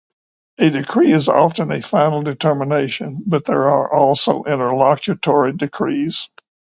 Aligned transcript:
A 0.57 0.71
decree 0.71 1.11
is 1.11 1.29
often 1.29 1.69
a 1.71 1.79
final 1.79 2.23
determination, 2.23 3.21
but 3.23 3.45
there 3.45 3.69
are 3.69 3.93
also 3.93 4.43
interlocutory 4.45 5.53
decrees. 5.53 6.27